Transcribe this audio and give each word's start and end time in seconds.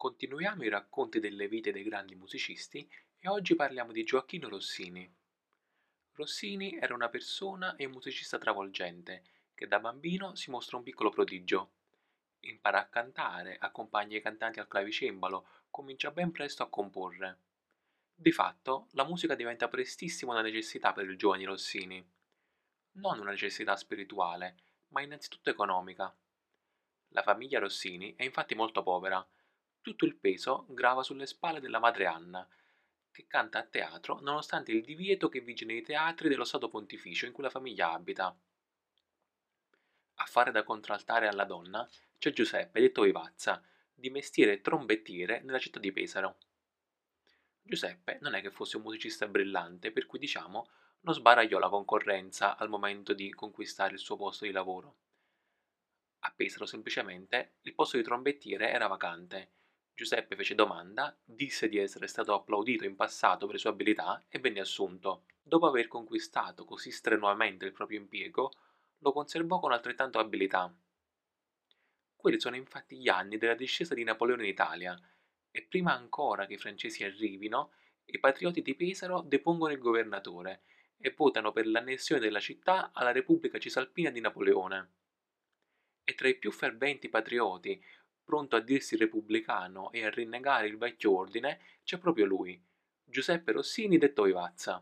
Continuiamo 0.00 0.64
i 0.64 0.70
racconti 0.70 1.20
delle 1.20 1.46
vite 1.46 1.72
dei 1.72 1.82
grandi 1.82 2.14
musicisti 2.14 2.90
e 3.18 3.28
oggi 3.28 3.54
parliamo 3.54 3.92
di 3.92 4.02
Gioacchino 4.02 4.48
Rossini. 4.48 5.06
Rossini 6.12 6.78
era 6.78 6.94
una 6.94 7.10
persona 7.10 7.76
e 7.76 7.84
un 7.84 7.92
musicista 7.92 8.38
travolgente 8.38 9.22
che 9.54 9.68
da 9.68 9.78
bambino 9.78 10.34
si 10.36 10.50
mostra 10.50 10.78
un 10.78 10.84
piccolo 10.84 11.10
prodigio. 11.10 11.72
Impara 12.40 12.80
a 12.80 12.88
cantare, 12.88 13.58
accompagna 13.60 14.16
i 14.16 14.22
cantanti 14.22 14.58
al 14.58 14.68
clavicembalo, 14.68 15.46
comincia 15.68 16.10
ben 16.10 16.30
presto 16.30 16.62
a 16.62 16.70
comporre. 16.70 17.38
Di 18.14 18.32
fatto, 18.32 18.86
la 18.92 19.04
musica 19.04 19.34
diventa 19.34 19.68
prestissimo 19.68 20.32
una 20.32 20.40
necessità 20.40 20.94
per 20.94 21.04
il 21.04 21.18
giovane 21.18 21.44
Rossini. 21.44 22.02
Non 22.92 23.18
una 23.18 23.32
necessità 23.32 23.76
spirituale, 23.76 24.56
ma 24.88 25.02
innanzitutto 25.02 25.50
economica. 25.50 26.10
La 27.08 27.22
famiglia 27.22 27.58
Rossini 27.58 28.14
è 28.16 28.22
infatti 28.22 28.54
molto 28.54 28.82
povera 28.82 29.22
tutto 29.80 30.04
il 30.04 30.16
peso 30.16 30.66
grava 30.68 31.02
sulle 31.02 31.26
spalle 31.26 31.60
della 31.60 31.78
madre 31.78 32.06
Anna, 32.06 32.46
che 33.10 33.26
canta 33.26 33.58
a 33.58 33.64
teatro 33.64 34.20
nonostante 34.20 34.72
il 34.72 34.82
divieto 34.82 35.28
che 35.28 35.40
vige 35.40 35.64
nei 35.64 35.82
teatri 35.82 36.28
dello 36.28 36.44
Stato 36.44 36.68
Pontificio 36.68 37.26
in 37.26 37.32
cui 37.32 37.42
la 37.42 37.50
famiglia 37.50 37.90
abita. 37.92 38.36
A 40.14 40.24
fare 40.26 40.50
da 40.50 40.62
contraltare 40.62 41.26
alla 41.26 41.44
donna 41.44 41.88
c'è 42.18 42.32
Giuseppe, 42.32 42.80
detto 42.80 43.02
Vivazza, 43.02 43.62
di 43.94 44.10
mestiere 44.10 44.60
trombettiere 44.60 45.40
nella 45.40 45.58
città 45.58 45.78
di 45.78 45.92
Pesaro. 45.92 46.38
Giuseppe 47.62 48.18
non 48.20 48.34
è 48.34 48.40
che 48.40 48.50
fosse 48.50 48.76
un 48.76 48.82
musicista 48.82 49.26
brillante, 49.28 49.92
per 49.92 50.06
cui 50.06 50.18
diciamo 50.18 50.68
non 51.00 51.14
sbaragliò 51.14 51.58
la 51.58 51.68
concorrenza 51.68 52.56
al 52.56 52.68
momento 52.68 53.14
di 53.14 53.32
conquistare 53.32 53.94
il 53.94 53.98
suo 53.98 54.16
posto 54.16 54.44
di 54.44 54.50
lavoro. 54.50 54.96
A 56.20 56.32
Pesaro 56.36 56.66
semplicemente 56.66 57.54
il 57.62 57.74
posto 57.74 57.96
di 57.96 58.02
trombettiere 58.02 58.70
era 58.70 58.86
vacante 58.86 59.52
Giuseppe 60.00 60.34
fece 60.34 60.54
domanda, 60.54 61.14
disse 61.22 61.68
di 61.68 61.76
essere 61.76 62.06
stato 62.06 62.32
applaudito 62.32 62.86
in 62.86 62.96
passato 62.96 63.44
per 63.44 63.56
le 63.56 63.60
sue 63.60 63.68
abilità 63.68 64.24
e 64.30 64.38
venne 64.38 64.60
assunto. 64.60 65.24
Dopo 65.42 65.66
aver 65.66 65.88
conquistato 65.88 66.64
così 66.64 66.90
strenuamente 66.90 67.66
il 67.66 67.72
proprio 67.72 67.98
impiego, 67.98 68.50
lo 68.96 69.12
conservò 69.12 69.60
con 69.60 69.72
altrettanta 69.72 70.18
abilità. 70.18 70.74
Quelli 72.16 72.40
sono 72.40 72.56
infatti 72.56 72.96
gli 72.96 73.10
anni 73.10 73.36
della 73.36 73.52
discesa 73.52 73.92
di 73.92 74.02
Napoleone 74.02 74.44
in 74.44 74.48
Italia, 74.48 74.98
e 75.50 75.62
prima 75.64 75.92
ancora 75.92 76.46
che 76.46 76.54
i 76.54 76.58
francesi 76.58 77.04
arrivino, 77.04 77.72
i 78.06 78.18
patrioti 78.18 78.62
di 78.62 78.74
Pesaro 78.74 79.20
depongono 79.20 79.74
il 79.74 79.78
governatore 79.78 80.62
e 80.96 81.12
votano 81.14 81.52
per 81.52 81.66
l'annessione 81.66 82.22
della 82.22 82.40
città 82.40 82.92
alla 82.94 83.12
Repubblica 83.12 83.58
Cisalpina 83.58 84.08
di 84.08 84.20
Napoleone. 84.20 84.92
E 86.04 86.14
tra 86.14 86.26
i 86.26 86.38
più 86.38 86.50
ferventi 86.50 87.10
patrioti 87.10 87.84
pronto 88.30 88.54
a 88.54 88.60
dirsi 88.60 88.96
repubblicano 88.96 89.90
e 89.90 90.04
a 90.04 90.08
rinnegare 90.08 90.68
il 90.68 90.78
vecchio 90.78 91.16
ordine, 91.16 91.58
c'è 91.82 91.98
proprio 91.98 92.26
lui, 92.26 92.62
Giuseppe 93.02 93.50
Rossini 93.50 93.98
detto 93.98 94.22
Vivazza. 94.22 94.80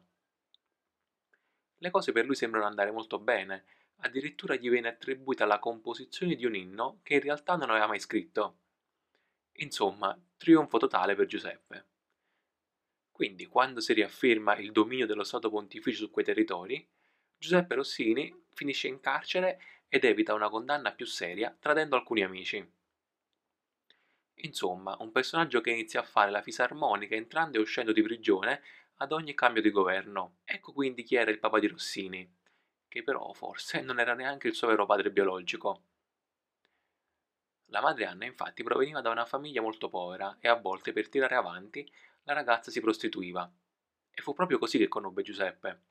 Le 1.79 1.91
cose 1.91 2.13
per 2.13 2.27
lui 2.27 2.35
sembrano 2.35 2.67
andare 2.67 2.91
molto 2.91 3.19
bene, 3.19 3.65
addirittura 4.01 4.55
gli 4.55 4.69
viene 4.69 4.89
attribuita 4.89 5.47
la 5.47 5.59
composizione 5.59 6.35
di 6.35 6.45
un 6.45 6.55
inno 6.55 7.01
che 7.03 7.15
in 7.15 7.21
realtà 7.21 7.57
non 7.57 7.71
aveva 7.71 7.87
mai 7.87 8.01
scritto. 8.01 8.59
Insomma, 9.61 10.15
trionfo 10.37 10.77
totale 10.77 11.15
per 11.15 11.25
Giuseppe. 11.25 11.87
Quindi, 13.11 13.47
quando 13.47 13.81
si 13.81 13.95
riafferma 13.95 14.59
il 14.59 14.73
dominio 14.73 15.07
dello 15.07 15.25
Stato 15.25 15.49
Pontificio 15.49 16.05
su 16.05 16.11
quei 16.11 16.27
territori, 16.27 16.87
Giuseppe 17.39 17.77
Rossini 17.77 18.45
finisce 18.51 18.89
in 18.89 19.01
carcere 19.01 19.59
ed 19.89 20.05
evita 20.05 20.35
una 20.35 20.51
condanna 20.51 20.93
più 20.93 21.07
seria 21.07 21.57
tradendo 21.59 21.97
alcuni 21.97 22.23
amici. 22.23 22.77
Insomma, 24.43 24.97
un 25.01 25.11
personaggio 25.11 25.61
che 25.61 25.71
inizia 25.71 26.01
a 26.01 26.05
fare 26.05 26.31
la 26.31 26.43
fisarmonica 26.43 27.15
entrando 27.15 27.59
e 27.59 27.61
uscendo 27.61 27.93
di 27.93 28.03
prigione 28.03 28.63
ad 28.97 29.13
ogni 29.13 29.35
cambio 29.35 29.63
di 29.63 29.71
governo. 29.71 30.39
Ecco 30.45 30.73
quindi 30.73 31.03
chi 31.03 31.17
era 31.17 31.31
il 31.31 31.39
papà 31.39 31.59
di 31.59 31.67
Rossini, 31.67 32.37
che 32.87 33.03
però 33.03 33.33
forse 33.33 33.81
non 33.81 33.99
era 33.99 34.15
neanche 34.15 34.49
il 34.49 34.55
suo 34.55 34.69
vero 34.69 34.87
padre 34.87 35.11
biologico. 35.11 35.83
La 37.67 37.81
madre 37.81 38.07
Anna 38.07 38.25
infatti 38.25 38.63
proveniva 38.63 39.01
da 39.01 39.11
una 39.11 39.27
famiglia 39.27 39.61
molto 39.61 39.89
povera 39.89 40.39
e 40.41 40.49
a 40.49 40.55
volte 40.55 40.93
per 40.93 41.09
tirare 41.09 41.35
avanti 41.35 41.91
la 42.23 42.33
ragazza 42.33 42.71
si 42.71 42.81
prostituiva. 42.81 43.51
E 44.11 44.23
fu 44.23 44.33
proprio 44.35 44.59
così 44.59 44.79
che 44.79 44.89
conobbe 44.89 45.23
Giuseppe. 45.23 45.83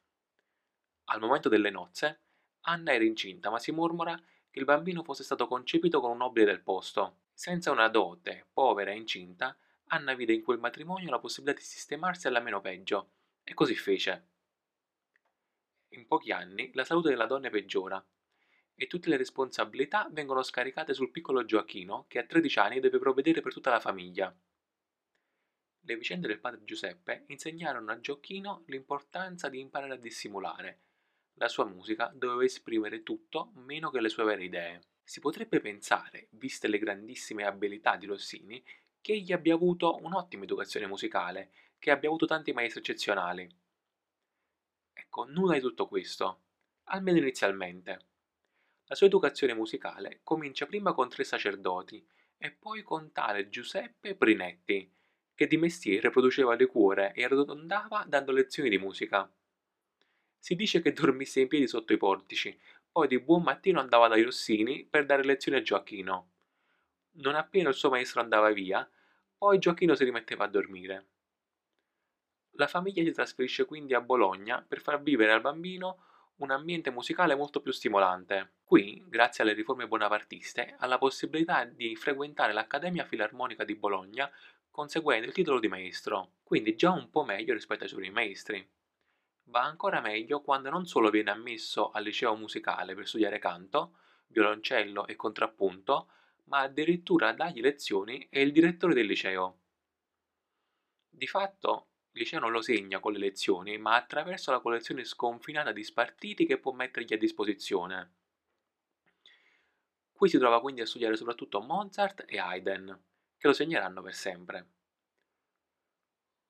Al 1.06 1.20
momento 1.20 1.50
delle 1.50 1.70
nozze, 1.70 2.22
Anna 2.62 2.94
era 2.94 3.04
incinta, 3.04 3.50
ma 3.50 3.60
si 3.60 3.72
mormora 3.72 4.16
che 4.50 4.60
il 4.60 4.66
bambino 4.66 5.04
fosse 5.04 5.24
stato 5.24 5.48
concepito 5.48 6.00
con 6.00 6.12
un 6.12 6.18
nobile 6.18 6.46
del 6.46 6.62
posto. 6.62 7.27
Senza 7.40 7.70
una 7.70 7.88
dote, 7.88 8.48
povera 8.52 8.90
e 8.90 8.96
incinta, 8.96 9.56
Anna 9.90 10.16
vide 10.16 10.34
in 10.34 10.42
quel 10.42 10.58
matrimonio 10.58 11.12
la 11.12 11.20
possibilità 11.20 11.60
di 11.60 11.66
sistemarsi 11.66 12.26
alla 12.26 12.40
meno 12.40 12.62
peggio, 12.62 13.12
e 13.44 13.54
così 13.54 13.76
fece. 13.76 14.28
In 15.90 16.08
pochi 16.08 16.32
anni 16.32 16.72
la 16.74 16.84
salute 16.84 17.10
della 17.10 17.28
donna 17.28 17.52
peggiora 17.52 18.04
e 18.74 18.88
tutte 18.88 19.10
le 19.10 19.18
responsabilità 19.18 20.10
vengono 20.10 20.42
scaricate 20.42 20.96
sul 20.96 21.12
piccolo 21.12 21.46
Gioacchino 21.46 22.06
che 22.08 22.18
a 22.18 22.26
13 22.26 22.58
anni 22.58 22.80
deve 22.80 22.98
provvedere 22.98 23.42
per 23.42 23.54
tutta 23.54 23.70
la 23.70 23.80
famiglia. 23.80 24.36
Le 25.82 25.96
vicende 25.96 26.28
del 26.28 26.40
padre 26.40 26.64
Giuseppe 26.64 27.26
insegnarono 27.28 27.92
a 27.92 28.00
Gioacchino 28.00 28.64
l'importanza 28.66 29.48
di 29.48 29.60
imparare 29.60 29.94
a 29.94 29.98
dissimulare. 29.98 30.80
La 31.36 31.48
sua 31.48 31.66
musica 31.66 32.12
doveva 32.16 32.44
esprimere 32.44 33.04
tutto 33.04 33.52
meno 33.58 33.92
che 33.92 34.02
le 34.02 34.10
sue 34.10 34.24
vere 34.24 34.44
idee. 34.44 34.82
Si 35.08 35.22
potrebbe 35.22 35.62
pensare, 35.62 36.28
viste 36.32 36.68
le 36.68 36.78
grandissime 36.78 37.46
abilità 37.46 37.96
di 37.96 38.06
Rossini, 38.06 38.62
che 39.00 39.14
egli 39.14 39.32
abbia 39.32 39.54
avuto 39.54 39.96
un'ottima 40.02 40.44
educazione 40.44 40.86
musicale, 40.86 41.50
che 41.80 41.92
abbia 41.92 42.10
avuto 42.10 42.26
tanti 42.26 42.52
maestri 42.52 42.82
eccezionali. 42.82 43.50
Ecco, 44.92 45.24
nulla 45.24 45.54
di 45.54 45.62
tutto 45.62 45.88
questo, 45.88 46.42
almeno 46.90 47.20
inizialmente. 47.20 48.00
La 48.84 48.96
sua 48.96 49.08
educazione 49.08 49.54
musicale 49.54 50.20
comincia 50.24 50.66
prima 50.66 50.92
con 50.92 51.08
tre 51.08 51.24
sacerdoti 51.24 52.06
e 52.38 52.52
poi 52.52 52.82
con 52.82 53.14
tale 53.14 53.48
Giuseppe 53.48 54.14
Prinetti, 54.14 54.94
che 55.34 55.48
di 55.48 55.56
mestiere 55.56 56.10
produceva 56.10 56.54
le 56.56 56.66
cuore 56.66 57.14
e 57.14 57.24
arrotondava 57.24 58.04
dando 58.06 58.34
lezioni 58.34 58.68
di 58.68 58.78
musica. 58.78 59.32
Si 60.38 60.56
dice 60.56 60.82
che 60.82 60.92
dormisse 60.92 61.40
in 61.40 61.48
piedi 61.48 61.68
sotto 61.68 61.94
i 61.94 61.98
portici, 61.98 62.58
poi 62.98 63.08
di 63.08 63.20
buon 63.20 63.44
mattino 63.44 63.80
andava 63.80 64.08
dai 64.08 64.24
Rossini 64.24 64.84
per 64.84 65.06
dare 65.06 65.24
lezioni 65.24 65.60
a 65.60 65.62
Gioacchino. 65.62 66.30
Non 67.18 67.36
appena 67.36 67.70
il 67.70 67.76
suo 67.76 67.92
maestro 67.92 68.22
andava 68.22 68.50
via, 68.50 68.90
poi 69.38 69.60
Gioacchino 69.60 69.94
si 69.94 70.04
rimetteva 70.04 70.46
a 70.46 70.48
dormire. 70.48 71.06
La 72.54 72.66
famiglia 72.66 73.04
si 73.04 73.12
trasferisce 73.12 73.66
quindi 73.66 73.94
a 73.94 74.02
Bologna 74.02 74.66
per 74.68 74.82
far 74.82 75.00
vivere 75.00 75.32
al 75.32 75.42
bambino 75.42 76.06
un 76.38 76.50
ambiente 76.50 76.90
musicale 76.90 77.36
molto 77.36 77.62
più 77.62 77.72
stimolante. 77.72 78.54
Qui, 78.64 79.06
grazie 79.08 79.44
alle 79.44 79.54
riforme 79.54 79.88
bonapartiste, 79.88 80.74
ha 80.80 80.88
la 80.88 80.98
possibilità 80.98 81.66
di 81.66 81.96
frequentare 81.96 82.52
l'Accademia 82.52 83.06
Filarmonica 83.06 83.64
di 83.64 83.76
Bologna 83.76 84.28
conseguendo 84.72 85.28
il 85.28 85.34
titolo 85.34 85.60
di 85.60 85.68
maestro, 85.68 86.38
quindi 86.42 86.76
già 86.76 86.90
un 86.94 87.12
po' 87.12 87.24
meglio 87.24 87.54
rispetto 87.54 87.84
ai 87.84 87.90
suoi 87.90 88.10
maestri. 88.10 88.68
Va 89.50 89.64
ancora 89.64 90.02
meglio 90.02 90.42
quando 90.42 90.70
non 90.70 90.86
solo 90.86 91.10
viene 91.10 91.32
ammesso 91.32 91.92
al 91.92 92.04
liceo 92.04 92.36
musicale 92.36 92.96
per 92.96 93.08
studiare 93.08 93.40
canto, 93.40 93.98
violoncello 94.28 95.08
e 95.08 95.16
contrappunto, 95.16 96.10
ma 96.46 96.60
addirittura 96.60 97.32
dagli 97.32 97.62
lezioni 97.62 98.28
è 98.30 98.40
il 98.40 98.52
direttore 98.52 98.94
del 98.94 99.06
liceo. 99.06 99.60
Di 101.10 101.28
fatto, 101.28 101.88
il 102.12 102.22
liceo 102.22 102.40
non 102.40 102.52
lo 102.52 102.62
segna 102.62 103.00
con 103.00 103.14
le 103.14 103.20
lezioni, 103.20 103.78
ma 103.78 103.96
attraverso 103.96 104.52
la 104.52 104.60
collezione 104.60 105.06
sconfinata 105.06 105.72
di 105.72 105.84
spartiti 105.84 106.46
che 106.46 106.58
può 106.58 106.74
mettergli 106.74 107.14
a 107.14 107.18
disposizione. 107.18 108.16
Qui 110.12 110.28
si 110.28 110.38
trova 110.38 110.60
quindi 110.60 110.82
a 110.82 110.86
studiare 110.86 111.16
soprattutto 111.16 111.62
Mozart 111.62 112.26
e 112.28 112.38
Haydn, 112.38 113.00
che 113.38 113.48
lo 113.48 113.54
segneranno 113.54 114.02
per 114.02 114.14
sempre. 114.14 114.68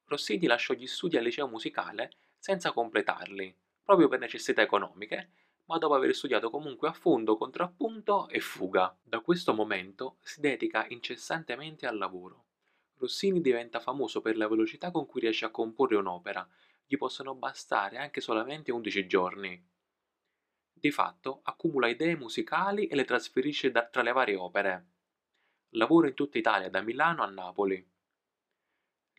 Rossini 0.06 0.48
lasciò 0.48 0.74
gli 0.74 0.88
studi 0.88 1.18
al 1.18 1.24
liceo 1.24 1.48
musicale 1.48 2.12
senza 2.38 2.72
completarli, 2.72 3.56
proprio 3.84 4.08
per 4.08 4.20
necessità 4.20 4.62
economiche, 4.62 5.32
ma 5.68 5.78
dopo 5.78 5.96
aver 5.96 6.16
studiato 6.16 6.50
comunque 6.50 6.88
a 6.88 6.94
fondo 6.94 7.38
contrappunto 7.38 8.30
e 8.30 8.40
fuga. 8.40 8.96
Da 9.02 9.20
questo 9.20 9.54
momento 9.54 10.18
si 10.22 10.40
dedica 10.40 10.86
incessantemente 10.90 11.86
al 11.86 11.98
lavoro. 11.98 12.46
Rossini 12.98 13.42
diventa 13.42 13.80
famoso 13.80 14.22
per 14.22 14.38
la 14.38 14.48
velocità 14.48 14.92
con 14.92 15.06
cui 15.06 15.22
riesce 15.22 15.46
a 15.46 15.52
comporre 15.52 15.98
un'opera, 15.98 16.48
gli 16.86 16.98
possono 16.98 17.36
bastare 17.36 17.98
anche 17.98 18.22
solamente 18.22 18.72
11 18.72 19.08
giorni. 19.08 19.68
Di 20.72 20.92
fatto 20.92 21.42
accumula 21.44 21.88
idee 21.88 22.16
musicali 22.16 22.88
e 22.88 22.96
le 22.96 23.04
trasferisce 23.04 23.72
da, 23.72 23.86
tra 23.86 24.02
le 24.02 24.14
varie 24.14 24.36
opere. 24.36 24.86
Lavora 25.72 26.08
in 26.08 26.14
tutta 26.14 26.38
Italia, 26.38 26.70
da 26.70 26.82
Milano 26.82 27.24
a 27.24 27.28
Napoli. 27.28 27.86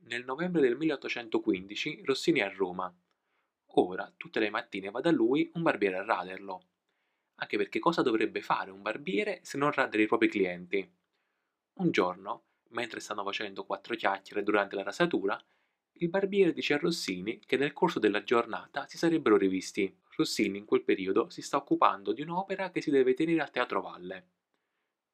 Nel 0.01 0.25
novembre 0.25 0.63
del 0.63 0.77
1815 0.77 2.03
Rossini 2.05 2.41
è 2.41 2.45
a 2.45 2.49
Roma 2.55 2.95
Ora, 3.75 4.13
tutte 4.17 4.41
le 4.41 4.51
mattine 4.51 4.91
va 4.91 5.01
da 5.01 5.11
lui 5.11 5.51
un 5.55 5.63
barbiere 5.63 5.99
a 5.99 6.05
raderlo. 6.05 6.63
Anche 7.37 7.57
perché 7.57 7.79
cosa 7.79 8.03
dovrebbe 8.03 8.41
fare 8.43 8.71
un 8.71 8.83
barbiere 8.83 9.41
se 9.43 9.59
non 9.59 9.71
radere 9.71 10.03
i 10.03 10.07
propri 10.07 10.29
clienti? 10.29 10.91
Un 11.75 11.91
giorno, 11.91 12.49
Mentre 12.71 13.01
stanno 13.01 13.25
facendo 13.25 13.65
quattro 13.65 13.95
chiacchiere 13.95 14.43
durante 14.43 14.77
la 14.77 14.83
rasatura, 14.83 15.43
il 16.01 16.09
barbiere 16.11 16.53
dice 16.53 16.75
a 16.75 16.79
Rossini 16.79 17.41
che 17.41 17.57
nel 17.57 17.73
corso 17.73 17.99
della 17.99 18.23
giornata 18.23 18.87
si 18.87 18.99
sarebbero 18.99 19.37
rivisti. 19.37 19.97
Rossini 20.17 20.59
in 20.59 20.65
quel 20.65 20.83
periodo 20.83 21.31
si 21.31 21.41
sta 21.41 21.57
occupando 21.57 22.13
di 22.13 22.23
un'opera 22.23 22.71
che 22.71 22.83
si 22.83 22.91
deve 22.91 23.15
tenere 23.15 23.41
al 23.41 23.51
Teatro 23.51 23.81
Valle. 23.81 24.27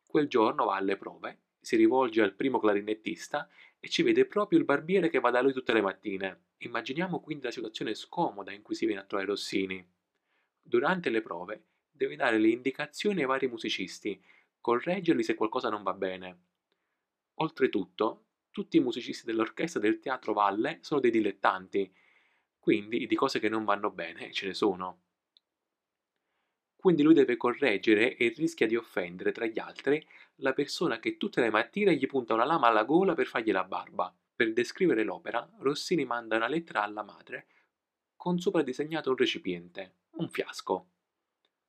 Quel 0.06 0.28
giorno 0.28 0.64
va 0.64 0.76
alle 0.76 0.96
prove, 0.96 1.42
si 1.64 1.76
rivolge 1.76 2.22
al 2.22 2.34
primo 2.34 2.58
clarinettista 2.58 3.48
e 3.80 3.88
ci 3.88 4.02
vede 4.02 4.26
proprio 4.26 4.58
il 4.58 4.64
barbiere 4.64 5.10
che 5.10 5.20
va 5.20 5.30
da 5.30 5.40
lui 5.40 5.52
tutte 5.52 5.72
le 5.72 5.82
mattine. 5.82 6.44
Immaginiamo 6.58 7.20
quindi 7.20 7.44
la 7.44 7.50
situazione 7.50 7.94
scomoda 7.94 8.52
in 8.52 8.62
cui 8.62 8.74
si 8.74 8.86
viene 8.86 9.00
a 9.00 9.04
trovare 9.04 9.28
Rossini. 9.28 9.86
Durante 10.62 11.10
le 11.10 11.20
prove 11.20 11.64
deve 11.90 12.16
dare 12.16 12.38
le 12.38 12.48
indicazioni 12.48 13.20
ai 13.20 13.26
vari 13.26 13.46
musicisti, 13.46 14.22
correggerli 14.60 15.22
se 15.22 15.34
qualcosa 15.34 15.68
non 15.68 15.82
va 15.82 15.92
bene. 15.92 16.38
Oltretutto, 17.34 18.26
tutti 18.50 18.76
i 18.76 18.80
musicisti 18.80 19.26
dell'orchestra 19.26 19.80
del 19.80 19.98
Teatro 19.98 20.32
Valle 20.32 20.78
sono 20.80 21.00
dei 21.00 21.10
dilettanti, 21.10 21.92
quindi 22.58 23.06
di 23.06 23.14
cose 23.14 23.38
che 23.40 23.48
non 23.48 23.64
vanno 23.64 23.90
bene 23.90 24.32
ce 24.32 24.46
ne 24.46 24.54
sono. 24.54 25.03
Quindi 26.84 27.02
lui 27.02 27.14
deve 27.14 27.38
correggere 27.38 28.14
e 28.14 28.34
rischia 28.36 28.66
di 28.66 28.76
offendere, 28.76 29.32
tra 29.32 29.46
gli 29.46 29.58
altri, 29.58 30.06
la 30.40 30.52
persona 30.52 30.98
che 30.98 31.16
tutte 31.16 31.40
le 31.40 31.48
mattine 31.48 31.96
gli 31.96 32.06
punta 32.06 32.34
una 32.34 32.44
lama 32.44 32.66
alla 32.66 32.84
gola 32.84 33.14
per 33.14 33.24
fargli 33.24 33.52
la 33.52 33.64
barba. 33.64 34.14
Per 34.36 34.52
descrivere 34.52 35.02
l'opera, 35.02 35.50
Rossini 35.60 36.04
manda 36.04 36.36
una 36.36 36.46
lettera 36.46 36.82
alla 36.82 37.02
madre 37.02 37.46
con 38.14 38.38
sopra 38.38 38.60
disegnato 38.60 39.08
un 39.08 39.16
recipiente, 39.16 39.94
un 40.16 40.28
fiasco. 40.28 40.88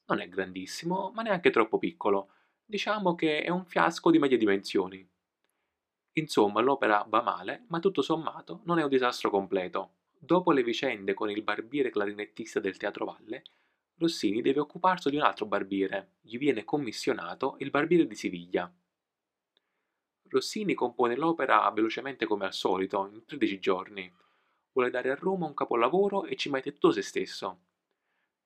Non 0.08 0.20
è 0.20 0.28
grandissimo, 0.28 1.12
ma 1.16 1.22
neanche 1.22 1.50
troppo 1.50 1.78
piccolo. 1.78 2.32
Diciamo 2.66 3.16
che 3.16 3.42
è 3.42 3.50
un 3.50 3.64
fiasco 3.64 4.12
di 4.12 4.20
medie 4.20 4.38
dimensioni. 4.38 5.10
Insomma, 6.12 6.60
l'opera 6.60 7.06
va 7.08 7.22
male, 7.22 7.64
ma 7.70 7.80
tutto 7.80 8.02
sommato 8.02 8.64
non 8.66 8.80
è 8.80 8.84
un 8.84 8.90
disastro 8.90 9.30
completo. 9.30 9.94
Dopo 10.20 10.52
le 10.52 10.62
vicende 10.62 11.14
con 11.14 11.30
il 11.30 11.42
barbiere 11.42 11.90
clarinettista 11.90 12.60
del 12.60 12.76
Teatro 12.76 13.06
Valle, 13.06 13.44
Rossini 13.98 14.42
deve 14.42 14.60
occuparsi 14.60 15.10
di 15.10 15.16
un 15.16 15.22
altro 15.22 15.46
barbiere. 15.46 16.16
Gli 16.22 16.38
viene 16.38 16.66
commissionato 16.66 17.56
il 17.60 17.70
barbiere 17.70 18.06
di 18.06 18.16
Siviglia. 18.16 18.72
Rossini 20.28 20.74
compone 20.74 21.16
l'opera 21.16 21.70
velocemente 21.72 22.26
come 22.26 22.46
al 22.46 22.54
solito, 22.54 23.10
in 23.12 23.24
13 23.24 23.60
giorni. 23.60 24.14
Vuole 24.74 24.90
dare 24.90 25.12
a 25.12 25.16
Roma 25.16 25.46
un 25.46 25.54
capolavoro 25.54 26.26
e 26.26 26.36
ci 26.36 26.50
mette 26.50 26.74
tutto 26.74 26.92
se 26.92 27.02
stesso. 27.02 27.62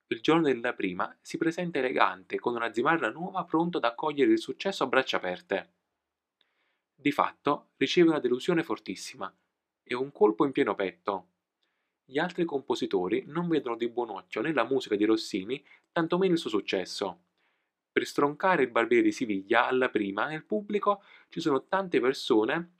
Il 0.07 0.21
giorno 0.21 0.43
della 0.43 0.73
prima 0.73 1.15
si 1.21 1.37
presenta 1.37 1.79
elegante, 1.79 2.39
con 2.39 2.53
una 2.53 2.71
zimarra 2.71 3.09
nuova 3.09 3.43
pronto 3.43 3.77
ad 3.77 3.85
accogliere 3.85 4.31
il 4.31 4.39
successo 4.39 4.83
a 4.83 4.87
braccia 4.87 5.17
aperte. 5.17 5.73
Di 6.93 7.11
fatto 7.11 7.69
riceve 7.77 8.09
una 8.09 8.19
delusione 8.19 8.61
fortissima 8.61 9.33
e 9.81 9.95
un 9.95 10.11
colpo 10.11 10.45
in 10.45 10.51
pieno 10.51 10.75
petto. 10.75 11.28
Gli 12.09 12.17
altri 12.17 12.43
compositori 12.43 13.23
non 13.27 13.47
vedono 13.47 13.75
di 13.75 13.87
buon 13.87 14.09
occhio 14.09 14.41
né 14.41 14.51
la 14.51 14.63
musica 14.63 14.95
di 14.95 15.05
Rossini, 15.05 15.63
tantomeno 15.91 16.33
il 16.33 16.39
suo 16.39 16.49
successo. 16.49 17.25
Per 17.91 18.03
stroncare 18.03 18.63
il 18.63 18.71
barbiere 18.71 19.03
di 19.03 19.11
Siviglia, 19.11 19.67
alla 19.67 19.89
prima, 19.89 20.25
nel 20.25 20.43
pubblico 20.43 21.03
ci 21.27 21.39
sono 21.39 21.67
tante 21.67 21.99
persone 21.99 22.77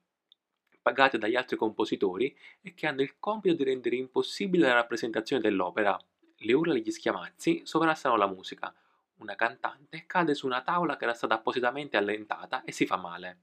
pagate 0.82 1.20
dagli 1.20 1.36
altri 1.36 1.58
compositori 1.58 2.36
e 2.60 2.74
che 2.74 2.88
hanno 2.88 3.04
il 3.04 3.20
compito 3.20 3.54
di 3.54 3.66
rendere 3.66 3.98
impossibile 3.98 4.68
la 4.68 4.74
rappresentazione 4.74 5.44
dell'opera. 5.44 5.96
Le 6.38 6.54
urla 6.54 6.74
e 6.74 6.80
gli 6.80 6.90
schiamazzi 6.90 7.62
sovrastano 7.66 8.16
la 8.16 8.26
musica. 8.26 8.74
Una 9.18 9.36
cantante 9.36 10.06
cade 10.08 10.34
su 10.34 10.48
una 10.48 10.64
tavola 10.64 10.98
che 10.98 11.04
era 11.04 11.14
stata 11.14 11.36
appositamente 11.36 11.98
allentata 11.98 12.64
e 12.64 12.72
si 12.72 12.88
fa 12.88 12.98
male. 12.98 13.42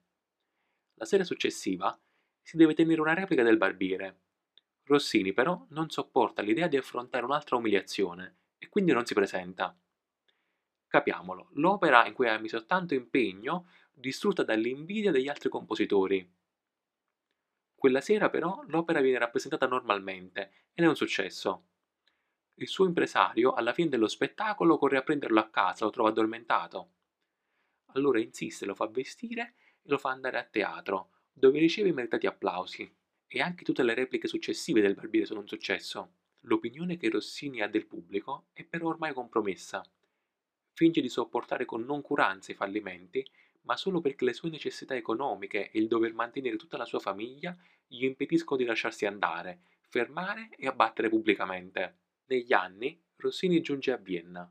La 0.95 1.05
sera 1.05 1.23
successiva 1.23 1.97
si 2.43 2.57
deve 2.57 2.75
tenere 2.75 3.01
una 3.01 3.15
replica 3.15 3.45
del 3.45 3.57
barbiere. 3.57 4.26
Rossini 4.87 5.33
però 5.33 5.67
non 5.71 5.91
sopporta 5.91 6.43
l'idea 6.43 6.67
di 6.69 6.77
affrontare 6.77 7.25
un'altra 7.25 7.57
umiliazione 7.57 8.37
e 8.59 8.69
quindi 8.69 8.93
non 8.93 9.05
si 9.05 9.15
presenta. 9.15 9.77
Capiamolo, 10.89 11.51
l'opera 11.55 12.07
in 12.07 12.15
cui 12.15 12.29
ha 12.29 12.39
messo 12.39 12.65
tanto 12.65 12.95
impegno 12.95 13.69
distrutta 13.93 14.43
dall'invidia 14.43 15.11
degli 15.11 15.29
altri 15.29 15.49
compositori. 15.49 16.35
Quella 17.75 18.01
sera 18.01 18.31
però 18.31 18.63
l'opera 18.69 19.01
viene 19.01 19.19
rappresentata 19.19 19.67
normalmente 19.67 20.69
ed 20.73 20.85
è 20.85 20.89
un 20.89 20.97
successo. 20.97 21.67
Il 22.55 22.69
suo 22.69 22.87
impresario 22.87 23.53
alla 23.53 23.73
fine 23.73 23.91
dello 23.91 24.09
spettacolo 24.09 24.79
corre 24.79 24.99
a 24.99 25.03
prenderlo 25.03 25.41
a 25.41 25.51
casa, 25.51 25.85
lo 25.85 25.91
trova 25.91 26.09
addormentato. 26.09 26.93
Allora 27.95 28.21
insiste, 28.21 28.67
lo 28.67 28.75
fa 28.75 28.87
vestire 28.87 29.55
lo 29.89 29.99
fa 29.99 30.11
andare 30.11 30.39
a 30.39 30.45
teatro, 30.45 31.11
dove 31.33 31.59
riceve 31.59 31.91
i 31.91 31.93
meritati 31.93 32.27
applausi. 32.27 32.96
E 33.27 33.41
anche 33.41 33.65
tutte 33.65 33.83
le 33.83 33.95
repliche 33.95 34.29
successive 34.29 34.81
del 34.81 34.95
Barbiere 34.95 35.27
sono 35.27 35.41
un 35.41 35.49
successo. 35.49 36.15
L'opinione 36.41 36.97
che 36.97 37.09
Rossini 37.11 37.61
ha 37.61 37.69
del 37.69 37.87
pubblico 37.87 38.47
è 38.53 38.65
però 38.65 38.89
ormai 38.89 39.13
compromessa. 39.13 39.83
Finge 40.73 41.01
di 41.01 41.09
sopportare 41.09 41.65
con 41.65 41.85
noncuranza 41.85 42.53
i 42.53 42.55
fallimenti, 42.55 43.27
ma 43.63 43.77
solo 43.77 44.01
perché 44.01 44.25
le 44.25 44.33
sue 44.33 44.51
necessità 44.51 44.95
economiche 44.95 45.71
e 45.71 45.79
il 45.79 45.89
dover 45.89 46.13
mantenere 46.13 46.57
tutta 46.57 46.77
la 46.77 46.85
sua 46.85 47.01
famiglia 47.01 47.57
gli 47.87 48.05
impediscono 48.05 48.59
di 48.61 48.67
lasciarsi 48.67 49.07
andare, 49.07 49.61
fermare 49.89 50.51
e 50.57 50.67
abbattere 50.67 51.09
pubblicamente. 51.09 51.99
Negli 52.27 52.53
anni 52.53 53.01
Rossini 53.17 53.61
giunge 53.61 53.93
a 53.93 53.97
Vienna. 53.97 54.49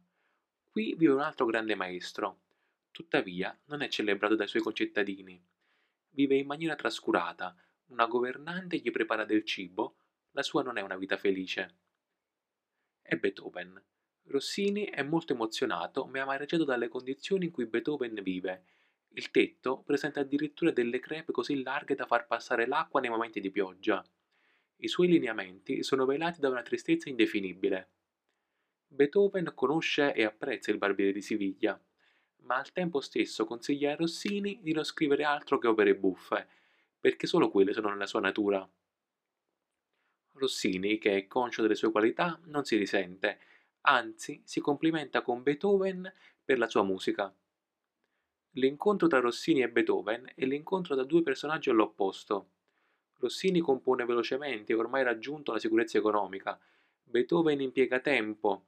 Qui 0.69 0.95
vive 0.95 1.13
un 1.13 1.21
altro 1.21 1.45
grande 1.45 1.75
maestro, 1.75 2.39
Tuttavia 2.95 3.54
non 3.66 3.81
è 3.81 3.89
celebrato 3.89 4.36
dai 4.36 4.48
suoi 4.48 4.62
concittadini. 4.62 5.38
Vive 6.12 6.38
in 6.38 6.45
maniera 6.45 6.75
trascurata, 6.75 7.54
una 7.87 8.05
governante 8.05 8.77
gli 8.77 8.91
prepara 8.91 9.25
del 9.25 9.43
cibo, 9.43 9.97
la 10.31 10.43
sua 10.43 10.63
non 10.63 10.77
è 10.77 10.81
una 10.81 10.97
vita 10.97 11.17
felice. 11.17 11.77
È 13.01 13.15
Beethoven. 13.15 13.81
Rossini 14.23 14.85
è 14.85 15.03
molto 15.03 15.33
emozionato 15.33 16.05
ma 16.05 16.17
è 16.17 16.21
amareggiato 16.21 16.63
dalle 16.63 16.87
condizioni 16.87 17.45
in 17.45 17.51
cui 17.51 17.67
Beethoven 17.67 18.19
vive. 18.23 18.65
Il 19.09 19.31
tetto 19.31 19.81
presenta 19.83 20.21
addirittura 20.21 20.71
delle 20.71 20.99
crepe 20.99 21.31
così 21.31 21.61
larghe 21.61 21.95
da 21.95 22.05
far 22.05 22.25
passare 22.25 22.65
l'acqua 22.65 22.99
nei 22.99 23.09
momenti 23.09 23.39
di 23.39 23.51
pioggia. 23.51 24.03
I 24.77 24.87
suoi 24.87 25.07
lineamenti 25.07 25.83
sono 25.83 26.05
velati 26.05 26.39
da 26.39 26.49
una 26.49 26.63
tristezza 26.63 27.07
indefinibile. 27.07 27.91
Beethoven 28.87 29.51
conosce 29.53 30.13
e 30.13 30.23
apprezza 30.23 30.71
il 30.71 30.77
barbiere 30.77 31.11
di 31.11 31.21
Siviglia 31.21 31.79
ma 32.45 32.57
al 32.57 32.71
tempo 32.71 33.01
stesso 33.01 33.45
consiglia 33.45 33.91
a 33.91 33.95
Rossini 33.95 34.59
di 34.61 34.71
non 34.71 34.83
scrivere 34.83 35.23
altro 35.23 35.57
che 35.57 35.67
opere 35.67 35.95
buffe, 35.95 36.47
perché 37.06 37.28
solo 37.28 37.52
quelle 37.52 37.72
sono 37.72 37.90
nella 37.90 38.07
sua 38.07 38.19
natura. 38.19 38.68
Rossini, 40.31 40.97
che 40.97 41.16
è 41.16 41.28
conscio 41.28 41.62
delle 41.62 41.76
sue 41.76 41.92
qualità, 41.92 42.40
non 42.45 42.66
si 42.66 42.78
risente, 42.78 43.38
anzi 43.81 44.42
si 44.44 44.59
complimenta 44.59 45.21
con 45.21 45.44
Beethoven 45.44 46.12
per 46.44 46.57
la 46.57 46.68
sua 46.68 46.81
musica. 46.81 47.31
L'incontro 48.54 49.06
tra 49.07 49.19
Rossini 49.19 49.62
e 49.62 49.69
Beethoven 49.69 50.31
è 50.33 50.45
l'incontro 50.45 50.95
tra 50.95 51.04
due 51.04 51.21
personaggi 51.21 51.69
all'opposto. 51.69 52.54
Rossini 53.19 53.59
compone 53.59 54.04
velocemente 54.04 54.71
e 54.71 54.76
ormai 54.76 55.04
raggiunto 55.04 55.52
la 55.52 55.59
sicurezza 55.59 56.00
economica. 56.00 56.59
Beethoven 57.04 57.62
impiega 57.62 58.00
tempo 58.00 58.66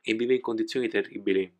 e 0.00 0.14
vive 0.14 0.36
in 0.36 0.40
condizioni 0.40 0.88
terribili. 0.88 1.58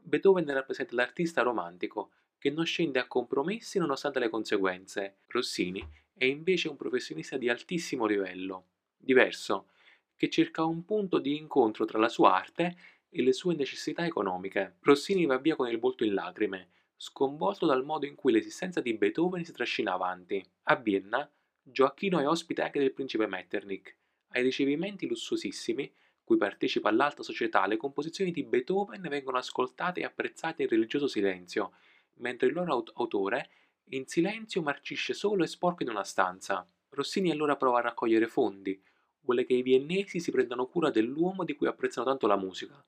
Beethoven 0.00 0.52
rappresenta 0.52 0.96
l'artista 0.96 1.42
romantico, 1.42 2.10
che 2.42 2.50
non 2.50 2.66
scende 2.66 2.98
a 2.98 3.06
compromessi 3.06 3.78
nonostante 3.78 4.18
le 4.18 4.28
conseguenze. 4.28 5.18
Rossini 5.28 5.80
è 6.12 6.24
invece 6.24 6.66
un 6.66 6.74
professionista 6.74 7.36
di 7.36 7.48
altissimo 7.48 8.04
livello, 8.04 8.64
diverso, 8.96 9.68
che 10.16 10.28
cerca 10.28 10.64
un 10.64 10.84
punto 10.84 11.18
di 11.18 11.36
incontro 11.36 11.84
tra 11.84 12.00
la 12.00 12.08
sua 12.08 12.34
arte 12.34 12.76
e 13.08 13.22
le 13.22 13.32
sue 13.32 13.54
necessità 13.54 14.04
economiche. 14.04 14.78
Rossini 14.80 15.24
va 15.24 15.38
via 15.38 15.54
con 15.54 15.68
il 15.68 15.78
volto 15.78 16.02
in 16.02 16.14
lacrime, 16.14 16.70
sconvolto 16.96 17.64
dal 17.64 17.84
modo 17.84 18.06
in 18.06 18.16
cui 18.16 18.32
l'esistenza 18.32 18.80
di 18.80 18.94
Beethoven 18.94 19.44
si 19.44 19.52
trascina 19.52 19.92
avanti. 19.92 20.44
A 20.64 20.74
Vienna, 20.74 21.30
Gioacchino 21.62 22.18
è 22.18 22.26
ospite 22.26 22.62
anche 22.62 22.80
del 22.80 22.92
principe 22.92 23.28
Metternich. 23.28 23.94
Ai 24.30 24.42
ricevimenti 24.42 25.06
lussuosissimi 25.06 25.94
cui 26.24 26.36
partecipa 26.38 26.90
l'alta 26.90 27.22
società, 27.22 27.64
le 27.68 27.76
composizioni 27.76 28.32
di 28.32 28.42
Beethoven 28.42 29.02
vengono 29.02 29.38
ascoltate 29.38 30.00
e 30.00 30.04
apprezzate 30.04 30.62
in 30.62 30.68
religioso 30.68 31.06
silenzio, 31.06 31.74
mentre 32.14 32.48
il 32.48 32.54
loro 32.54 32.84
autore, 32.94 33.50
in 33.90 34.06
silenzio, 34.06 34.62
marcisce 34.62 35.14
solo 35.14 35.44
e 35.44 35.46
sporco 35.46 35.82
in 35.82 35.90
una 35.90 36.04
stanza. 36.04 36.66
Rossini 36.90 37.30
allora 37.30 37.56
prova 37.56 37.78
a 37.78 37.82
raccogliere 37.82 38.26
fondi, 38.26 38.80
vuole 39.20 39.44
che 39.44 39.54
i 39.54 39.62
viennesi 39.62 40.20
si 40.20 40.30
prendano 40.30 40.66
cura 40.66 40.90
dell'uomo 40.90 41.44
di 41.44 41.54
cui 41.54 41.66
apprezzano 41.66 42.06
tanto 42.06 42.26
la 42.26 42.36
musica, 42.36 42.84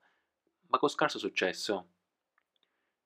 ma 0.67 0.77
con 0.77 0.89
scarso 0.89 1.17
successo. 1.17 1.89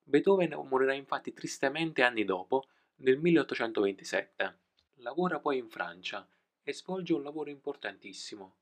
Beethoven 0.02 0.54
morirà 0.68 0.92
infatti 0.92 1.32
tristemente 1.32 2.02
anni 2.02 2.24
dopo, 2.24 2.68
nel 2.96 3.18
1827. 3.18 4.58
Lavora 4.96 5.38
poi 5.38 5.58
in 5.58 5.68
Francia 5.68 6.28
e 6.62 6.72
svolge 6.74 7.14
un 7.14 7.22
lavoro 7.22 7.48
importantissimo, 7.48 8.56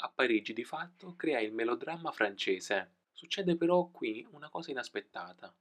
a 0.00 0.10
Parigi 0.10 0.52
di 0.52 0.64
fatto 0.64 1.14
crea 1.16 1.40
il 1.40 1.54
melodramma 1.54 2.12
francese. 2.12 2.96
Succede 3.12 3.56
però 3.56 3.86
qui 3.86 4.26
una 4.32 4.50
cosa 4.50 4.70
inaspettata. 4.70 5.54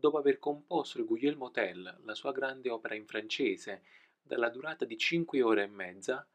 Dopo 0.00 0.16
aver 0.16 0.38
composto 0.38 0.96
il 0.98 1.04
Guglielmo 1.04 1.50
Tell, 1.50 1.98
la 2.04 2.14
sua 2.14 2.32
grande 2.32 2.70
opera 2.70 2.94
in 2.94 3.04
francese, 3.04 3.82
dalla 4.22 4.48
durata 4.48 4.86
di 4.86 4.96
5 4.96 5.42
ore 5.42 5.64
e 5.64 5.66
mezza, 5.66 6.26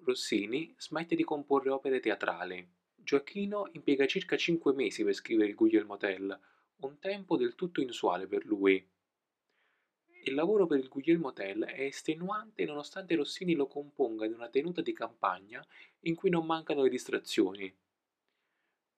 Rossini 0.00 0.74
smette 0.76 1.16
di 1.16 1.24
comporre 1.24 1.70
opere 1.70 2.00
teatrali. 2.00 2.70
Gioacchino 2.94 3.70
impiega 3.72 4.04
circa 4.06 4.36
5 4.36 4.74
mesi 4.74 5.04
per 5.04 5.14
scrivere 5.14 5.48
il 5.48 5.54
Guglielmo 5.54 5.96
Tell, 5.96 6.38
un 6.80 6.98
tempo 6.98 7.38
del 7.38 7.54
tutto 7.54 7.80
inusuale 7.80 8.26
per 8.26 8.44
lui. 8.44 8.86
Il 10.24 10.34
lavoro 10.34 10.66
per 10.66 10.78
il 10.78 10.88
Guglielmo 10.88 11.32
Tell 11.32 11.64
è 11.64 11.84
estenuante 11.84 12.66
nonostante 12.66 13.14
Rossini 13.14 13.54
lo 13.54 13.68
componga 13.68 14.26
in 14.26 14.34
una 14.34 14.50
tenuta 14.50 14.82
di 14.82 14.92
campagna 14.92 15.66
in 16.00 16.14
cui 16.14 16.28
non 16.28 16.44
mancano 16.44 16.82
le 16.82 16.90
distrazioni. 16.90 17.74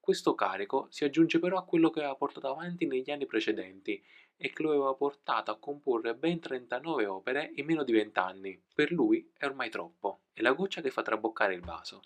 Questo 0.00 0.34
carico 0.34 0.86
si 0.88 1.04
aggiunge 1.04 1.38
però 1.38 1.58
a 1.58 1.64
quello 1.64 1.90
che 1.90 1.98
aveva 1.98 2.14
portato 2.16 2.48
avanti 2.48 2.86
negli 2.86 3.10
anni 3.10 3.26
precedenti 3.26 4.02
e 4.34 4.50
che 4.50 4.62
lo 4.62 4.70
aveva 4.70 4.94
portato 4.94 5.50
a 5.50 5.58
comporre 5.58 6.14
ben 6.14 6.40
39 6.40 7.04
opere 7.04 7.52
in 7.56 7.66
meno 7.66 7.84
di 7.84 7.92
20 7.92 8.18
anni. 8.18 8.60
Per 8.74 8.90
lui 8.92 9.30
è 9.36 9.44
ormai 9.44 9.68
troppo, 9.68 10.22
è 10.32 10.40
la 10.40 10.52
goccia 10.52 10.80
che 10.80 10.90
fa 10.90 11.02
traboccare 11.02 11.54
il 11.54 11.60
vaso. 11.60 12.02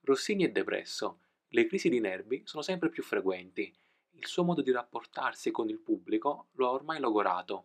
Rossini 0.00 0.44
è 0.44 0.50
depresso, 0.50 1.20
le 1.48 1.66
crisi 1.66 1.88
di 1.88 2.00
nervi 2.00 2.42
sono 2.44 2.64
sempre 2.64 2.88
più 2.88 3.04
frequenti, 3.04 3.72
il 4.10 4.26
suo 4.26 4.42
modo 4.42 4.60
di 4.60 4.72
rapportarsi 4.72 5.52
con 5.52 5.68
il 5.68 5.78
pubblico 5.78 6.48
lo 6.54 6.66
ha 6.66 6.72
ormai 6.72 6.98
logorato. 6.98 7.62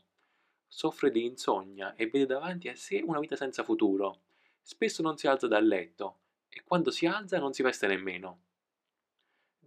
Soffre 0.67 1.09
di 1.09 1.25
insonnia 1.25 1.95
e 1.95 2.07
vede 2.07 2.27
davanti 2.27 2.69
a 2.69 2.75
sé 2.75 3.01
una 3.03 3.19
vita 3.19 3.35
senza 3.35 3.63
futuro. 3.63 4.21
Spesso 4.61 5.01
non 5.01 5.17
si 5.17 5.27
alza 5.27 5.47
dal 5.47 5.65
letto 5.65 6.19
e 6.49 6.61
quando 6.63 6.91
si 6.91 7.07
alza 7.07 7.39
non 7.39 7.53
si 7.53 7.63
veste 7.63 7.87
nemmeno 7.87 8.43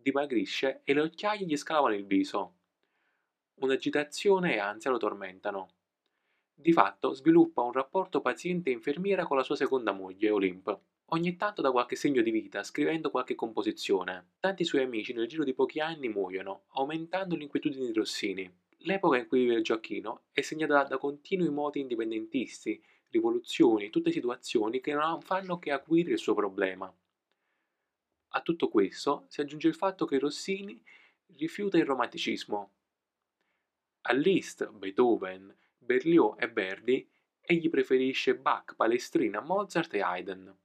dimagrisce 0.05 0.83
e 0.85 0.93
le 0.93 1.01
occhiaie 1.01 1.47
gli 1.47 1.57
scalavano 1.57 1.95
il 1.95 2.05
viso. 2.05 2.57
Un'agitazione 3.55 4.55
e 4.55 4.59
ansia 4.59 4.91
lo 4.91 4.99
tormentano. 4.99 5.71
Di 6.55 6.73
fatto 6.73 7.15
sviluppa 7.15 7.63
un 7.63 7.73
rapporto 7.73 8.21
paziente-infermiera 8.21 9.25
con 9.25 9.39
la 9.39 9.43
sua 9.43 9.57
seconda 9.57 9.93
moglie, 9.93 10.29
Olympe. 10.29 10.79
Ogni 11.07 11.37
tanto 11.37 11.63
dà 11.63 11.71
qualche 11.71 11.97
segno 11.97 12.21
di 12.21 12.31
vita, 12.31 12.63
scrivendo 12.63 13.11
qualche 13.11 13.35
composizione. 13.35 14.33
Tanti 14.41 14.65
suoi 14.65 14.83
amici 14.83 15.15
nel 15.15 15.27
giro 15.27 15.43
di 15.43 15.55
pochi 15.55 15.81
anni 15.81 16.09
muoiono, 16.09 16.65
aumentando 16.75 17.35
l'inquietudine 17.35 17.87
di 17.87 17.93
Rossini. 17.93 18.53
L'epoca 18.79 19.17
in 19.17 19.27
cui 19.27 19.45
vive 19.45 19.63
Gioacchino 19.63 20.25
è 20.33 20.43
segnata 20.43 20.85
da 20.85 20.99
continui 20.99 21.49
moti 21.49 21.81
indipendentisti, 21.81 22.83
rivoluzioni, 23.09 23.89
tutte 23.89 24.11
situazioni 24.11 24.81
che 24.81 24.93
non 24.93 25.23
fanno 25.23 25.59
che 25.59 25.71
acuire 25.71 26.13
il 26.13 26.19
suo 26.19 26.35
problema. 26.35 26.95
A 28.37 28.41
tutto 28.41 28.69
questo 28.69 29.27
si 29.29 29.41
aggiunge 29.41 29.69
il 29.69 29.77
fatto 29.77 30.07
che 30.07 30.19
Rossini 30.19 30.83
rifiuta 31.37 31.77
il 31.77 31.85
romanticismo. 31.85 32.73
A 34.03 34.13
Liszt, 34.13 34.69
Beethoven, 34.71 35.57
Berlioz 35.79 36.35
e 36.39 36.49
Verdi 36.49 37.09
egli 37.41 37.71
preferisce 37.71 38.35
Bach, 38.37 38.75
Palestrina, 38.75 39.41
Mozart 39.41 39.95
e 39.95 40.03
Haydn. 40.03 40.57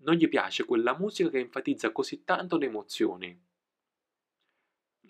Non 0.00 0.14
gli 0.14 0.28
piace 0.28 0.64
quella 0.64 0.96
musica 0.96 1.30
che 1.30 1.38
enfatizza 1.38 1.90
così 1.90 2.22
tanto 2.24 2.58
le 2.58 2.66
emozioni. 2.66 3.46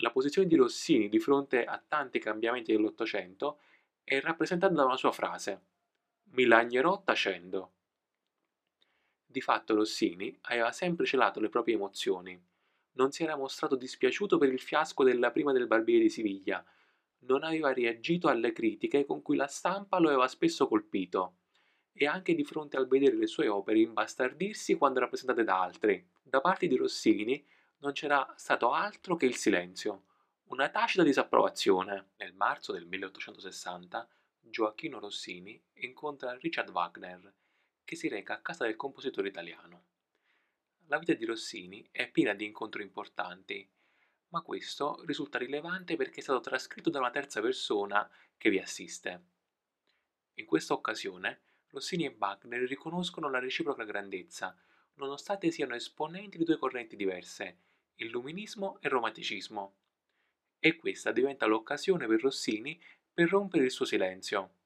La 0.01 0.13
posizione 0.13 0.47
di 0.47 0.55
Rossini 0.55 1.09
di 1.09 1.19
fronte 1.19 1.65
a 1.65 1.83
tanti 1.85 2.21
cambiamenti 2.21 2.71
dell'Ottocento 2.71 3.61
è 4.05 4.21
rappresentata 4.21 4.73
da 4.73 4.85
una 4.85 4.97
sua 4.97 5.11
frase: 5.11 5.63
Mi 6.31 6.45
lagnerò 6.45 7.03
tacendo. 7.03 7.78
Di 9.31 9.43
fatto 9.43 9.75
Rossini 9.75 10.35
aveva 10.45 10.73
sempre 10.73 11.05
celato 11.05 11.39
le 11.39 11.51
proprie 11.51 11.75
emozioni. 11.75 12.43
Non 12.93 13.13
si 13.13 13.25
era 13.25 13.37
mostrato 13.37 13.77
dispiaciuto 13.77 14.39
per 14.39 14.51
il 14.51 14.59
fiasco 14.59 15.05
della 15.05 15.31
prima 15.31 15.53
del 15.53 15.67
Barbiere 15.67 16.05
di 16.05 16.09
Siviglia, 16.09 16.65
non 17.21 17.43
aveva 17.43 17.75
reagito 17.75 18.29
alle 18.29 18.53
critiche 18.53 19.05
con 19.05 19.21
cui 19.21 19.37
la 19.37 19.47
stampa 19.47 19.99
lo 19.99 20.09
aveva 20.09 20.27
spesso 20.29 20.67
colpito, 20.67 21.41
e 21.93 22.07
anche 22.07 22.35
di 22.35 22.43
fronte 22.43 22.79
al 22.79 22.89
vedere 22.89 23.17
le 23.17 23.27
sue 23.27 23.49
opere 23.49 23.81
imbastardirsi 23.81 24.77
quando 24.77 25.01
rappresentate 25.01 25.45
da 25.45 25.61
altri. 25.61 26.09
Da 26.23 26.41
parte 26.41 26.67
di 26.67 26.77
Rossini 26.77 27.45
non 27.81 27.93
c'era 27.93 28.33
stato 28.39 28.73
altro 28.73 29.17
che 29.17 29.27
il 29.27 29.37
silenzio, 29.37 30.05
una 30.45 30.71
tacita 30.71 31.03
disapprovazione. 31.03 32.13
Nel 32.17 32.33
marzo 32.33 32.73
del 32.73 32.87
1860 32.87 34.09
Gioacchino 34.41 34.99
Rossini 34.99 35.63
incontra 35.75 36.35
Richard 36.39 36.71
Wagner 36.71 37.35
che 37.89 37.97
si 37.97 38.09
reca 38.09 38.35
a 38.35 38.41
casa 38.43 38.67
del 38.67 38.77
compositore 38.77 39.29
italiano. 39.29 39.85
La 40.89 40.99
vita 40.99 41.15
di 41.15 41.25
Rossini 41.25 41.89
è 41.91 42.11
piena 42.11 42.35
di 42.35 42.45
incontri 42.45 42.83
importanti, 42.83 43.67
ma 44.29 44.43
questo 44.43 45.03
risulta 45.07 45.39
rilevante 45.39 45.97
perché 45.97 46.21
è 46.21 46.23
stato 46.23 46.41
trascritto 46.41 46.91
da 46.91 46.99
una 46.99 47.11
terza 47.11 47.41
persona 47.41 48.07
che 48.37 48.51
vi 48.51 48.59
assiste. 48.59 49.23
In 50.35 50.45
questa 50.45 50.75
occasione, 50.75 51.41
Rossini 51.69 52.05
e 52.05 52.15
Wagner 52.19 52.61
riconoscono 52.69 53.31
la 53.31 53.39
reciproca 53.39 53.85
grandezza, 53.85 54.55
nonostante 54.97 55.51
siano 55.51 55.75
esponenti 55.75 56.37
di 56.37 56.45
due 56.45 56.59
correnti 56.59 56.95
diverse, 56.95 57.59
il 57.95 58.11
luminismo 58.11 58.79
e 58.83 58.91
romanticismo. 58.91 59.77
E 60.59 60.77
questa 60.77 61.11
diventa 61.11 61.47
l'occasione 61.47 62.07
per 62.07 62.21
Rossini 62.21 62.79
per 63.15 63.31
rompere 63.31 63.65
il 63.65 63.71
suo 63.71 63.87
silenzio 63.87 64.57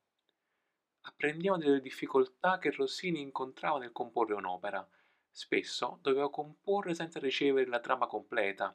apprendiamo 1.02 1.58
delle 1.58 1.80
difficoltà 1.80 2.58
che 2.58 2.70
Rossini 2.70 3.20
incontrava 3.20 3.78
nel 3.78 3.92
comporre 3.92 4.34
un'opera. 4.34 4.86
Spesso 5.30 5.98
doveva 6.02 6.30
comporre 6.30 6.94
senza 6.94 7.18
ricevere 7.18 7.68
la 7.68 7.80
trama 7.80 8.06
completa. 8.06 8.72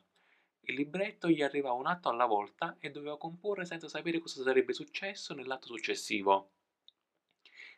Il 0.62 0.76
libretto 0.76 1.30
gli 1.30 1.42
arrivava 1.42 1.76
un 1.76 1.88
atto 1.88 2.10
alla 2.10 2.26
volta 2.26 2.76
e 2.80 2.92
doveva 2.92 3.18
comporre 3.18 3.66
senza 3.66 3.88
sapere 3.88 4.20
cosa 4.20 4.44
sarebbe 4.44 4.74
successo 4.74 5.34
nell'atto 5.34 5.68
successivo. 5.68 6.52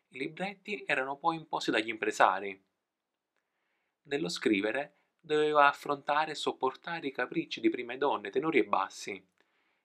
I 0.10 0.18
libretti 0.18 0.84
erano 0.88 1.18
poi 1.18 1.36
imposti 1.36 1.70
dagli 1.70 1.90
impresari. 1.90 2.60
Nello 4.04 4.30
scrivere 4.30 4.96
doveva 5.20 5.68
affrontare 5.68 6.32
e 6.32 6.36
sopportare 6.36 7.06
i 7.06 7.12
capricci 7.12 7.60
di 7.60 7.70
prime 7.70 7.98
donne, 7.98 8.32
tenori 8.32 8.58
e 8.58 8.66
bassi. 8.66 9.24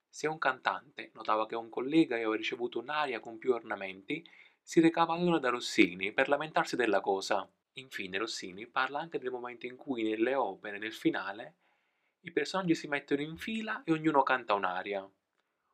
Se 0.08 0.26
un 0.28 0.38
cantante 0.38 1.10
notava 1.12 1.44
che 1.46 1.56
un 1.56 1.68
collega 1.68 2.14
aveva 2.14 2.36
ricevuto 2.36 2.78
un'aria 2.78 3.20
con 3.20 3.36
più 3.36 3.52
ornamenti, 3.52 4.24
si 4.66 4.80
recava 4.80 5.12
allora 5.12 5.38
da 5.38 5.50
Rossini 5.50 6.10
per 6.10 6.28
lamentarsi 6.28 6.74
della 6.74 7.02
cosa. 7.02 7.46
Infine 7.74 8.16
Rossini 8.16 8.66
parla 8.66 8.98
anche 8.98 9.18
del 9.18 9.30
momento 9.30 9.66
in 9.66 9.76
cui 9.76 10.02
nelle 10.02 10.34
opere, 10.34 10.78
nel 10.78 10.94
finale, 10.94 11.56
i 12.20 12.32
personaggi 12.32 12.74
si 12.74 12.88
mettono 12.88 13.20
in 13.20 13.36
fila 13.36 13.82
e 13.84 13.92
ognuno 13.92 14.22
canta 14.22 14.54
un'aria. 14.54 15.02
Un 15.02 15.12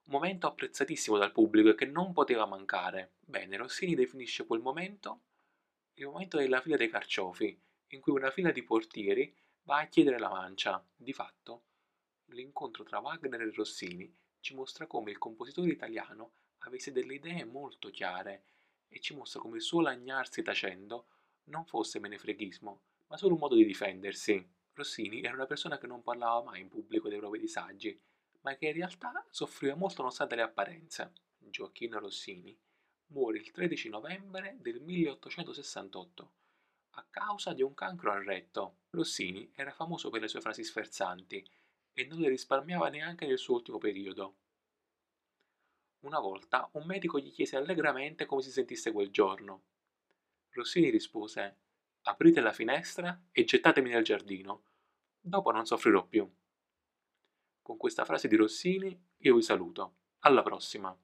momento 0.05 0.49
apprezzatissimo 0.49 1.17
dal 1.19 1.31
pubblico 1.31 1.69
e 1.69 1.77
che 1.77 1.87
non 1.87 2.13
poteva 2.13 2.47
mancare. 2.47 3.13
Bene, 3.21 3.57
Rossini 3.57 3.95
definisce 3.95 4.45
quel 4.45 4.61
momento 4.61 5.21
il 5.95 6.07
momento 6.07 6.39
della 6.39 6.61
fila 6.61 6.77
dei 6.77 6.89
carciofi, 6.89 7.57
in 7.89 8.01
cui 8.01 8.13
una 8.13 8.31
fila 8.33 8.51
di 8.51 8.65
portieri 8.65 9.33
va 9.63 9.79
a 9.79 9.87
chiedere 9.87 10.19
la 10.19 10.31
mancia. 10.31 10.85
Di 10.97 11.13
fatto, 11.13 11.67
l'incontro 12.31 12.83
tra 12.83 12.99
Wagner 12.99 13.41
e 13.41 13.53
Rossini 13.53 14.13
ci 14.41 14.55
mostra 14.55 14.87
come 14.89 15.13
il 15.13 15.19
compositore 15.19 15.71
italiano 15.71 16.33
avesse 16.61 16.91
delle 16.91 17.15
idee 17.15 17.45
molto 17.45 17.91
chiare 17.91 18.45
e 18.91 19.01
ci 19.01 19.15
mostra 19.15 19.41
come 19.41 19.57
il 19.57 19.63
suo 19.63 19.81
lagnarsi 19.81 20.43
tacendo 20.43 21.07
non 21.45 21.65
fosse 21.65 21.99
menefreghismo, 21.99 22.81
ma 23.07 23.17
solo 23.17 23.35
un 23.35 23.41
modo 23.41 23.55
di 23.55 23.65
difendersi. 23.65 24.47
Rossini 24.75 25.23
era 25.23 25.35
una 25.35 25.47
persona 25.47 25.79
che 25.79 25.87
non 25.87 26.03
parlava 26.03 26.43
mai 26.43 26.61
in 26.61 26.69
pubblico 26.69 27.09
dei 27.09 27.19
propri 27.19 27.41
disagi, 27.41 27.99
ma 28.43 28.55
che 28.57 28.67
in 28.67 28.75
realtà 28.75 29.25
soffriva 29.31 29.75
molto 29.75 30.03
nonostante 30.03 30.35
le 30.35 30.43
apparenze. 30.43 31.13
Gioacchino 31.39 31.99
Rossini 31.99 32.57
muore 33.07 33.39
il 33.39 33.51
13 33.51 33.89
novembre 33.89 34.57
del 34.61 34.81
1868 34.81 36.33
a 36.95 37.07
causa 37.09 37.53
di 37.53 37.63
un 37.63 37.75
cancro 37.75 38.13
al 38.13 38.25
retto. 38.25 38.79
Rossini 38.91 39.51
era 39.55 39.73
famoso 39.73 40.11
per 40.11 40.21
le 40.21 40.29
sue 40.29 40.41
frasi 40.41 40.65
sferzanti 40.65 41.45
e 41.93 42.05
non 42.05 42.19
le 42.19 42.29
risparmiava 42.29 42.89
neanche 42.89 43.27
nel 43.27 43.39
suo 43.39 43.57
ultimo 43.57 43.79
periodo. 43.79 44.40
Una 46.01 46.19
volta 46.19 46.69
un 46.73 46.87
medico 46.87 47.19
gli 47.19 47.31
chiese 47.31 47.57
allegramente 47.57 48.25
come 48.25 48.41
si 48.41 48.51
sentisse 48.51 48.91
quel 48.91 49.11
giorno. 49.11 49.63
Rossini 50.51 50.89
rispose 50.89 51.57
Aprite 52.03 52.41
la 52.41 52.53
finestra 52.53 53.27
e 53.31 53.45
gettatemi 53.45 53.91
nel 53.91 54.03
giardino. 54.03 54.63
Dopo 55.21 55.51
non 55.51 55.67
soffrirò 55.67 56.07
più. 56.07 56.27
Con 57.61 57.77
questa 57.77 58.07
frase 58.07 58.29
di 58.29 58.37
Rossini 58.37 58.99
io 59.19 59.35
vi 59.35 59.43
saluto. 59.43 59.97
Alla 60.21 60.43
prossima. 60.43 60.97